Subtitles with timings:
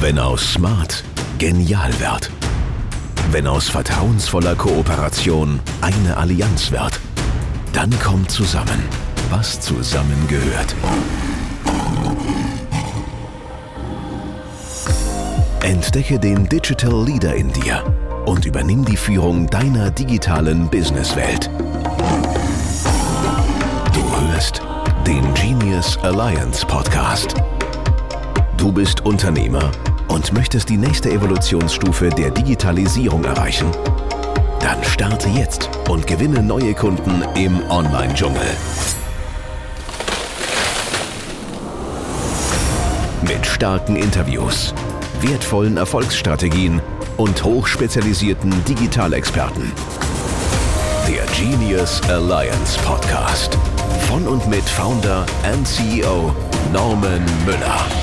[0.00, 1.04] Wenn aus Smart
[1.38, 2.30] genial wird.
[3.32, 6.98] Wenn aus vertrauensvoller Kooperation eine Allianz wird.
[7.74, 8.82] Dann kommt zusammen,
[9.28, 10.74] was zusammengehört.
[15.60, 17.84] Entdecke den Digital Leader in dir
[18.24, 21.50] und übernimm die Führung deiner digitalen Businesswelt.
[23.92, 24.62] Du hörst
[25.06, 27.34] den Genius Alliance Podcast.
[28.56, 29.70] Du bist Unternehmer
[30.10, 33.70] und möchtest die nächste Evolutionsstufe der Digitalisierung erreichen?
[34.60, 38.42] Dann starte jetzt und gewinne neue Kunden im Online-Dschungel.
[43.22, 44.74] Mit starken Interviews,
[45.20, 46.82] wertvollen Erfolgsstrategien
[47.16, 49.72] und hochspezialisierten Digitalexperten.
[51.06, 53.56] Der Genius Alliance Podcast.
[54.08, 56.34] Von und mit Founder und CEO
[56.72, 57.99] Norman Müller.